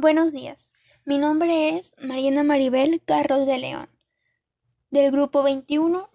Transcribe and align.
Buenos 0.00 0.32
días. 0.32 0.70
Mi 1.04 1.18
nombre 1.18 1.70
es 1.70 1.92
Mariana 2.00 2.44
Maribel 2.44 3.02
Carros 3.04 3.46
de 3.46 3.58
León, 3.58 3.90
del 4.90 5.10
grupo 5.10 5.42
21 5.42 6.08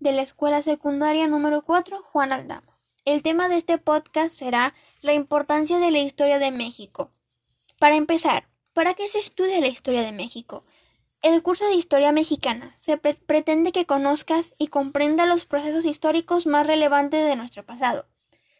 de 0.00 0.10
la 0.10 0.22
Escuela 0.22 0.60
Secundaria 0.60 1.28
número 1.28 1.62
4 1.62 2.02
Juan 2.02 2.32
Aldama. 2.32 2.80
El 3.04 3.22
tema 3.22 3.48
de 3.48 3.58
este 3.58 3.78
podcast 3.78 4.36
será 4.36 4.74
la 5.02 5.12
importancia 5.12 5.78
de 5.78 5.92
la 5.92 6.00
historia 6.00 6.40
de 6.40 6.50
México. 6.50 7.12
Para 7.78 7.94
empezar, 7.94 8.48
¿para 8.72 8.94
qué 8.94 9.06
se 9.06 9.20
estudia 9.20 9.60
la 9.60 9.68
historia 9.68 10.02
de 10.02 10.10
México? 10.10 10.64
El 11.22 11.44
curso 11.44 11.64
de 11.64 11.74
Historia 11.74 12.10
Mexicana 12.10 12.74
se 12.76 12.96
pretende 12.98 13.70
que 13.70 13.86
conozcas 13.86 14.52
y 14.58 14.66
comprenda 14.66 15.26
los 15.26 15.44
procesos 15.44 15.84
históricos 15.84 16.46
más 16.46 16.66
relevantes 16.66 17.24
de 17.24 17.36
nuestro 17.36 17.64
pasado, 17.64 18.04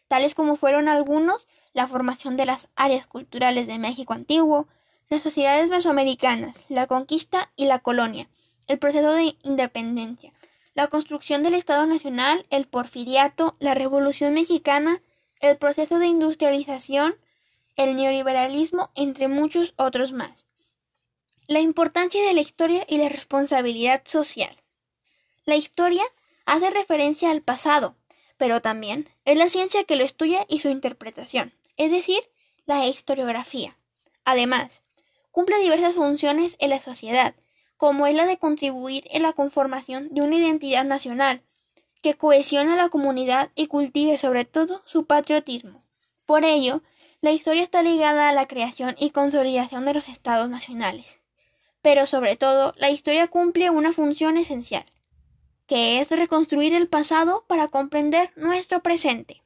tales 0.07 0.35
como 0.35 0.55
fueron 0.55 0.87
algunos 0.87 1.49
la 1.73 1.87
formación 1.87 2.37
de 2.37 2.45
las 2.45 2.69
áreas 2.75 3.07
culturales 3.07 3.67
de 3.67 3.79
México 3.79 4.13
antiguo, 4.13 4.67
las 5.09 5.21
sociedades 5.21 5.69
mesoamericanas, 5.69 6.65
la 6.69 6.87
conquista 6.87 7.51
y 7.55 7.65
la 7.65 7.79
colonia, 7.79 8.29
el 8.67 8.79
proceso 8.79 9.11
de 9.11 9.35
independencia, 9.43 10.33
la 10.75 10.87
construcción 10.87 11.43
del 11.43 11.53
Estado 11.53 11.85
Nacional, 11.85 12.45
el 12.49 12.65
porfiriato, 12.65 13.55
la 13.59 13.73
Revolución 13.73 14.33
Mexicana, 14.33 15.01
el 15.39 15.57
proceso 15.57 15.99
de 15.99 16.07
industrialización, 16.07 17.15
el 17.75 17.95
neoliberalismo, 17.95 18.91
entre 18.95 19.27
muchos 19.27 19.73
otros 19.77 20.13
más. 20.13 20.45
La 21.47 21.59
importancia 21.59 22.25
de 22.25 22.33
la 22.33 22.41
historia 22.41 22.85
y 22.87 22.97
la 22.97 23.09
responsabilidad 23.09 24.03
social. 24.05 24.55
La 25.45 25.55
historia 25.55 26.03
hace 26.45 26.69
referencia 26.69 27.31
al 27.31 27.41
pasado, 27.41 27.95
pero 28.37 28.61
también 28.61 29.09
es 29.25 29.37
la 29.37 29.49
ciencia 29.49 29.83
que 29.83 29.95
lo 29.95 30.03
estudia 30.03 30.45
y 30.47 30.59
su 30.59 30.69
interpretación, 30.69 31.53
es 31.77 31.91
decir, 31.91 32.19
la 32.65 32.87
historiografía. 32.87 33.77
Además, 34.25 34.81
cumple 35.31 35.59
diversas 35.59 35.95
funciones 35.95 36.55
en 36.59 36.69
la 36.69 36.79
sociedad, 36.79 37.35
como 37.77 38.07
es 38.07 38.15
la 38.15 38.25
de 38.25 38.37
contribuir 38.37 39.05
en 39.11 39.23
la 39.23 39.33
conformación 39.33 40.09
de 40.13 40.21
una 40.21 40.35
identidad 40.35 40.85
nacional, 40.85 41.41
que 42.01 42.13
cohesiona 42.15 42.73
a 42.73 42.77
la 42.77 42.89
comunidad 42.89 43.51
y 43.55 43.67
cultive 43.67 44.17
sobre 44.17 44.45
todo 44.45 44.81
su 44.85 45.05
patriotismo. 45.05 45.83
Por 46.25 46.45
ello, 46.45 46.81
la 47.21 47.31
historia 47.31 47.63
está 47.63 47.81
ligada 47.81 48.29
a 48.29 48.33
la 48.33 48.47
creación 48.47 48.95
y 48.99 49.11
consolidación 49.11 49.85
de 49.85 49.93
los 49.93 50.09
estados 50.09 50.49
nacionales. 50.49 51.21
Pero 51.81 52.05
sobre 52.05 52.37
todo, 52.37 52.73
la 52.77 52.89
historia 52.89 53.27
cumple 53.27 53.69
una 53.69 53.91
función 53.91 54.37
esencial, 54.37 54.85
que 55.67 55.99
es 55.99 56.09
reconstruir 56.11 56.73
el 56.73 56.87
pasado 56.87 57.45
para 57.47 57.67
comprender 57.67 58.31
nuestro 58.35 58.81
presente. 58.81 59.42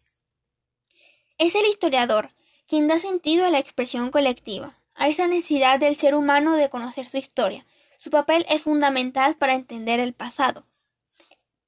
Es 1.39 1.53
el 1.53 1.65
historiador 1.65 2.31
quien 2.67 2.87
da 2.87 2.97
sentido 2.97 3.45
a 3.45 3.51
la 3.51 3.59
expresión 3.59 4.09
colectiva, 4.09 4.75
a 4.95 5.07
esa 5.07 5.27
necesidad 5.27 5.79
del 5.79 5.95
ser 5.95 6.15
humano 6.15 6.55
de 6.55 6.69
conocer 6.69 7.09
su 7.09 7.17
historia. 7.17 7.65
Su 7.97 8.09
papel 8.09 8.45
es 8.49 8.63
fundamental 8.63 9.35
para 9.35 9.53
entender 9.53 9.99
el 9.99 10.13
pasado. 10.13 10.65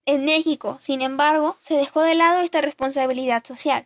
En 0.05 0.25
México, 0.25 0.77
sin 0.79 1.01
embargo, 1.01 1.55
se 1.59 1.75
dejó 1.75 2.01
de 2.01 2.15
lado 2.15 2.41
esta 2.41 2.61
responsabilidad 2.61 3.45
social. 3.45 3.85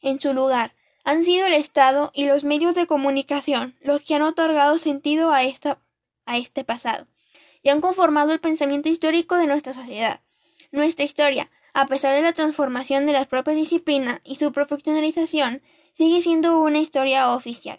En 0.00 0.20
su 0.20 0.34
lugar, 0.34 0.74
han 1.04 1.24
sido 1.24 1.46
el 1.46 1.54
Estado 1.54 2.10
y 2.12 2.26
los 2.26 2.42
medios 2.42 2.74
de 2.74 2.88
comunicación 2.88 3.76
los 3.80 4.02
que 4.02 4.16
han 4.16 4.22
otorgado 4.22 4.76
sentido 4.76 5.32
a, 5.32 5.44
esta, 5.44 5.78
a 6.24 6.36
este 6.36 6.64
pasado 6.64 7.06
y 7.62 7.68
han 7.68 7.80
conformado 7.80 8.32
el 8.32 8.40
pensamiento 8.40 8.88
histórico 8.88 9.36
de 9.36 9.46
nuestra 9.46 9.72
sociedad. 9.72 10.20
Nuestra 10.72 11.04
historia, 11.04 11.48
a 11.76 11.84
pesar 11.84 12.14
de 12.14 12.22
la 12.22 12.32
transformación 12.32 13.04
de 13.04 13.12
las 13.12 13.26
propias 13.26 13.54
disciplinas 13.54 14.22
y 14.24 14.36
su 14.36 14.50
profesionalización, 14.50 15.60
sigue 15.92 16.22
siendo 16.22 16.58
una 16.58 16.78
historia 16.78 17.34
oficial. 17.34 17.78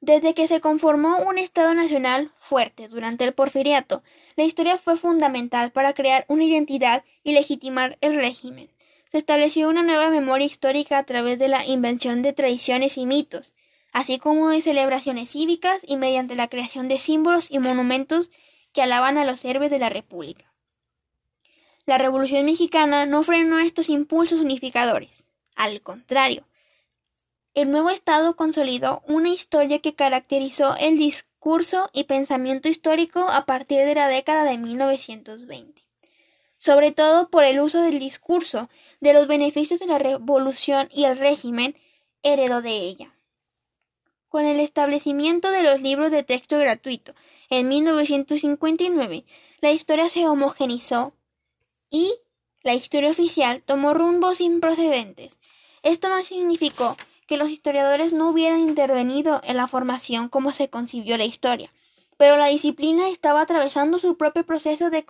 Desde 0.00 0.32
que 0.32 0.48
se 0.48 0.62
conformó 0.62 1.18
un 1.18 1.36
Estado 1.36 1.74
nacional 1.74 2.32
fuerte 2.38 2.88
durante 2.88 3.24
el 3.24 3.34
porfiriato, 3.34 4.02
la 4.34 4.44
historia 4.44 4.78
fue 4.78 4.96
fundamental 4.96 5.72
para 5.72 5.92
crear 5.92 6.24
una 6.26 6.44
identidad 6.44 7.04
y 7.22 7.32
legitimar 7.32 7.98
el 8.00 8.14
régimen. 8.14 8.70
Se 9.10 9.18
estableció 9.18 9.68
una 9.68 9.82
nueva 9.82 10.08
memoria 10.08 10.46
histórica 10.46 10.96
a 10.96 11.04
través 11.04 11.38
de 11.38 11.48
la 11.48 11.66
invención 11.66 12.22
de 12.22 12.32
tradiciones 12.32 12.96
y 12.96 13.04
mitos, 13.04 13.52
así 13.92 14.16
como 14.16 14.48
de 14.48 14.62
celebraciones 14.62 15.32
cívicas 15.32 15.82
y 15.86 15.98
mediante 15.98 16.34
la 16.34 16.48
creación 16.48 16.88
de 16.88 16.96
símbolos 16.96 17.50
y 17.50 17.58
monumentos 17.58 18.30
que 18.72 18.80
alaban 18.80 19.18
a 19.18 19.26
los 19.26 19.44
héroes 19.44 19.70
de 19.70 19.80
la 19.80 19.90
República. 19.90 20.51
La 21.84 21.98
Revolución 21.98 22.44
mexicana 22.44 23.06
no 23.06 23.24
frenó 23.24 23.58
estos 23.58 23.88
impulsos 23.88 24.38
unificadores. 24.38 25.26
Al 25.56 25.82
contrario, 25.82 26.46
el 27.54 27.72
nuevo 27.72 27.90
Estado 27.90 28.36
consolidó 28.36 29.02
una 29.08 29.30
historia 29.30 29.80
que 29.80 29.96
caracterizó 29.96 30.76
el 30.76 30.96
discurso 30.96 31.90
y 31.92 32.04
pensamiento 32.04 32.68
histórico 32.68 33.28
a 33.28 33.46
partir 33.46 33.84
de 33.84 33.96
la 33.96 34.06
década 34.06 34.44
de 34.44 34.58
1920, 34.58 35.82
sobre 36.56 36.92
todo 36.92 37.30
por 37.30 37.42
el 37.42 37.58
uso 37.58 37.82
del 37.82 37.98
discurso 37.98 38.70
de 39.00 39.12
los 39.12 39.26
beneficios 39.26 39.80
de 39.80 39.86
la 39.86 39.98
revolución 39.98 40.88
y 40.92 41.04
el 41.04 41.18
régimen 41.18 41.76
heredó 42.22 42.62
de 42.62 42.76
ella. 42.76 43.12
Con 44.28 44.44
el 44.44 44.60
establecimiento 44.60 45.50
de 45.50 45.64
los 45.64 45.82
libros 45.82 46.12
de 46.12 46.22
texto 46.22 46.58
gratuito 46.58 47.12
en 47.50 47.66
1959, 47.68 49.24
la 49.60 49.72
historia 49.72 50.08
se 50.08 50.28
homogenizó 50.28 51.12
y 51.92 52.12
la 52.62 52.74
historia 52.74 53.10
oficial 53.10 53.62
tomó 53.64 53.94
rumbos 53.94 54.40
improcedentes. 54.40 55.38
Esto 55.84 56.08
no 56.08 56.24
significó 56.24 56.96
que 57.28 57.36
los 57.36 57.50
historiadores 57.50 58.12
no 58.12 58.30
hubieran 58.30 58.58
intervenido 58.58 59.40
en 59.44 59.56
la 59.56 59.68
formación 59.68 60.28
como 60.28 60.50
se 60.52 60.68
concibió 60.68 61.16
la 61.16 61.24
historia, 61.24 61.72
pero 62.16 62.36
la 62.36 62.46
disciplina 62.46 63.08
estaba 63.08 63.42
atravesando 63.42 64.00
su 64.00 64.16
propio 64.16 64.44
proceso 64.44 64.90
de, 64.90 65.04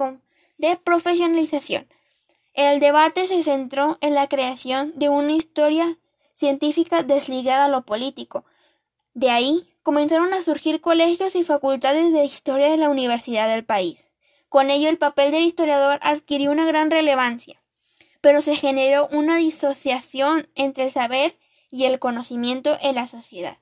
de 0.59 0.77
profesionalización. 0.77 1.87
El 2.53 2.81
debate 2.81 3.27
se 3.27 3.43
centró 3.43 3.97
en 4.03 4.15
la 4.15 4.29
creación 4.29 4.93
de 4.97 5.09
una 5.09 5.33
historia 5.33 5.99
científica 6.35 7.03
desligada 7.03 7.67
a 7.67 7.69
lo 7.69 7.83
político, 7.83 8.45
de 9.15 9.31
ahí 9.31 9.67
comenzaron 9.83 10.33
a 10.33 10.41
surgir 10.41 10.81
colegios 10.81 11.37
y 11.37 11.45
facultades 11.45 12.13
de 12.13 12.25
historia 12.25 12.71
de 12.71 12.79
la 12.79 12.89
universidad 12.89 13.49
del 13.49 13.65
país. 13.65 14.12
Con 14.53 14.69
ello 14.69 14.91
el 14.91 14.99
papel 14.99 15.31
del 15.31 15.45
historiador 15.45 15.99
adquirió 16.03 16.51
una 16.51 16.67
gran 16.67 16.91
relevancia, 16.91 17.63
pero 18.21 18.43
se 18.43 18.55
generó 18.55 19.09
una 19.11 19.37
disociación 19.37 20.47
entre 20.55 20.85
el 20.85 20.93
saber 20.93 21.39
y 21.71 21.87
el 21.87 21.99
conocimiento 21.99 22.77
en 22.83 22.97
la 22.97 23.07
sociedad. 23.07 23.57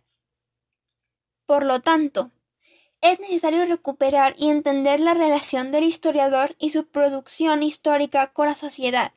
Por 1.46 1.64
lo 1.64 1.80
tanto, 1.80 2.32
es 3.02 3.20
necesario 3.20 3.64
recuperar 3.66 4.34
y 4.36 4.48
entender 4.48 4.98
la 4.98 5.14
relación 5.14 5.70
del 5.70 5.84
historiador 5.84 6.56
y 6.58 6.70
su 6.70 6.88
producción 6.88 7.62
histórica 7.62 8.32
con 8.32 8.48
la 8.48 8.56
sociedad, 8.56 9.12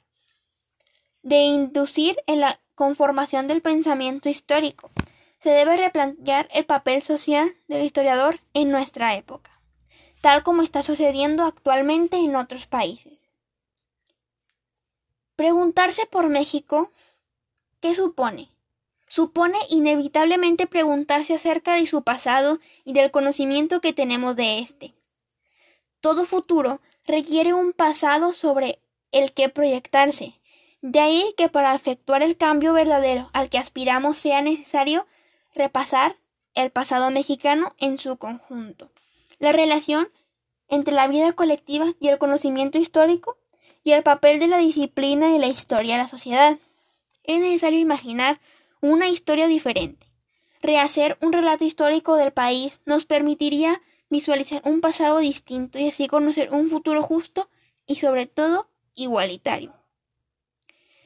de 1.24 1.38
inducir 1.38 2.18
en 2.28 2.40
la 2.40 2.60
conformación 2.76 3.48
del 3.48 3.64
pensamiento 3.64 4.30
histórico, 4.30 4.92
se 5.40 5.50
debe 5.50 5.76
replantear 5.78 6.48
el 6.54 6.66
papel 6.66 7.02
social 7.02 7.52
del 7.68 7.84
historiador 7.84 8.42
en 8.54 8.70
nuestra 8.70 9.16
época, 9.16 9.53
tal 10.24 10.42
como 10.42 10.62
está 10.62 10.82
sucediendo 10.82 11.44
actualmente 11.44 12.16
en 12.16 12.38
otros 12.38 12.66
países. 12.66 13.30
Preguntarse 15.36 16.06
por 16.06 16.30
México, 16.30 16.94
¿qué 17.82 17.94
supone? 17.94 18.48
Supone 19.10 19.58
inevitablemente 19.70 20.66
preguntarse 20.66 21.34
acerca 21.34 21.74
de 21.74 21.86
su 21.88 22.04
pasado 22.04 22.60
y 22.86 22.94
del 22.94 23.12
conocimiento 23.12 23.82
que 23.82 23.92
tenemos 23.92 24.38
de 24.38 24.60
éste. 24.60 24.94
Todo 26.00 26.24
futuro 26.24 26.80
requiere 27.06 27.54
un 27.54 27.74
pasado 27.74 28.32
sobre 28.32 28.80
el 29.12 29.34
que 29.34 29.50
proyectarse. 29.50 30.40
De 30.82 31.02
ahí 31.02 31.34
que 31.36 31.50
para 31.50 31.76
efectuar 31.76 32.24
el 32.24 32.38
cambio 32.38 32.72
verdadero 32.72 33.30
al 33.34 33.50
que 33.50 33.58
aspiramos 33.58 34.20
sea 34.20 34.42
necesario 34.42 35.06
repasar 35.54 36.16
el 36.56 36.72
pasado 36.72 37.12
mexicano 37.12 37.76
en 37.78 37.98
su 37.98 38.16
conjunto, 38.16 38.90
la 39.44 39.52
relación 39.52 40.10
entre 40.70 40.94
la 40.94 41.10
vida 41.10 41.34
colectiva 41.34 41.94
y 42.00 42.08
el 42.08 42.18
conocimiento 42.18 42.78
histórico 42.80 43.38
y 43.84 43.92
el 43.92 44.02
papel 44.02 44.40
de 44.40 44.48
la 44.48 44.58
disciplina 44.58 45.36
y 45.36 45.38
la 45.38 45.48
historia 45.48 45.96
de 45.96 46.04
la 46.04 46.08
sociedad. 46.08 46.58
Es 47.26 47.42
necesario 47.42 47.80
imaginar 47.80 48.40
una 48.80 49.10
historia 49.10 49.48
diferente. 49.48 50.08
Rehacer 50.62 51.18
un 51.22 51.34
relato 51.34 51.66
histórico 51.66 52.16
del 52.16 52.32
país 52.32 52.80
nos 52.86 53.04
permitiría 53.04 53.82
visualizar 54.10 54.62
un 54.64 54.80
pasado 54.80 55.18
distinto 55.18 55.78
y 55.78 55.90
así 55.90 56.08
conocer 56.08 56.54
un 56.54 56.70
futuro 56.70 57.04
justo 57.04 57.50
y 57.86 57.96
sobre 57.96 58.28
todo 58.28 58.70
igualitario. 58.96 59.74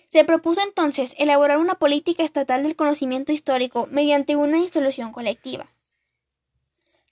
Se 0.09 0.23
propuso 0.25 0.61
entonces 0.61 1.15
elaborar 1.17 1.57
una 1.57 1.75
política 1.75 2.23
estatal 2.23 2.61
del 2.61 2.75
conocimiento 2.75 3.31
histórico 3.31 3.87
mediante 3.89 4.35
una 4.35 4.59
instalación 4.59 5.11
colectiva. 5.11 5.71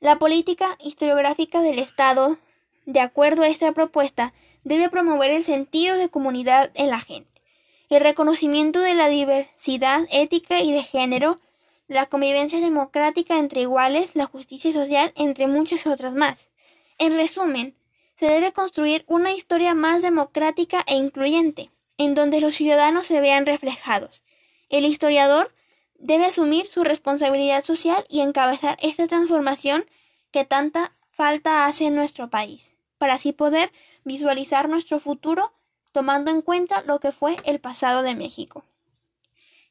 La 0.02 0.20
política 0.20 0.78
historiográfica 0.84 1.62
del 1.62 1.80
Estado, 1.80 2.38
de 2.86 3.00
acuerdo 3.00 3.44
a 3.44 3.48
esta 3.48 3.72
propuesta, 3.72 4.34
debe 4.66 4.90
promover 4.90 5.32
el 5.32 5.44
sentido 5.44 5.98
de 5.98 6.10
comunidad 6.10 6.70
en 6.76 6.90
la 6.90 7.00
gente, 7.00 7.42
el 7.90 8.02
reconocimiento 8.02 8.82
de 8.82 8.94
la 8.94 9.08
diversidad 9.08 10.06
ética 10.12 10.62
y 10.62 10.74
de 10.74 10.84
género, 10.84 11.40
la 11.88 12.08
convivencia 12.08 12.60
democrática 12.60 13.38
entre 13.38 13.62
iguales, 13.62 14.16
la 14.16 14.26
justicia 14.26 14.74
social, 14.74 15.14
entre 15.16 15.48
muchas 15.48 15.88
otras 15.88 16.14
más. 16.14 16.50
En 16.98 17.16
resumen, 17.16 17.74
se 18.18 18.28
debe 18.28 18.52
construir 18.52 19.06
una 19.08 19.32
historia 19.32 19.76
más 19.76 20.02
democrática 20.02 20.84
e 20.88 20.96
incluyente, 20.96 21.72
en 21.98 22.16
donde 22.16 22.42
los 22.42 22.56
ciudadanos 22.56 23.08
se 23.08 23.22
vean 23.22 23.46
reflejados. 23.46 24.24
El 24.70 24.86
historiador 24.86 25.55
debe 25.98 26.26
asumir 26.26 26.68
su 26.68 26.84
responsabilidad 26.84 27.64
social 27.64 28.06
y 28.10 28.22
encabezar 28.22 28.78
esta 28.82 29.08
transformación 29.08 29.86
que 30.32 30.46
tanta 30.46 30.92
falta 31.10 31.66
hace 31.66 31.86
en 31.86 31.96
nuestro 31.96 32.30
país, 32.30 32.76
para 32.98 33.14
así 33.14 33.32
poder 33.32 33.72
visualizar 34.04 34.70
nuestro 34.70 35.00
futuro 35.00 35.54
tomando 35.92 36.30
en 36.32 36.42
cuenta 36.42 36.82
lo 36.84 37.00
que 37.00 37.12
fue 37.12 37.38
el 37.46 37.60
pasado 37.60 38.02
de 38.02 38.16
México. 38.16 38.66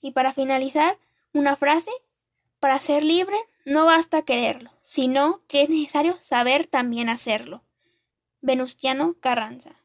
Y 0.01 0.13
para 0.13 0.33
finalizar, 0.33 0.99
una 1.33 1.57
frase, 1.57 1.91
para 2.61 2.81
ser 2.81 3.05
libre 3.05 3.37
no 3.65 3.85
basta 3.85 4.23
quererlo, 4.23 4.71
sino 4.83 5.43
que 5.49 5.63
es 5.63 5.69
necesario 5.69 6.17
saber 6.21 6.67
también 6.67 7.09
hacerlo. 7.09 7.63
Venustiano 8.41 9.15
Carranza 9.21 9.84